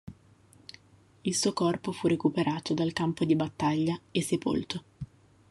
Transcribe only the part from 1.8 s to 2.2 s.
fu